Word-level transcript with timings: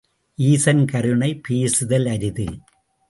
ஈசன் 0.35 0.85
கருணை 0.85 1.39
பேசுதல் 1.47 2.05
அரிது. 2.05 2.47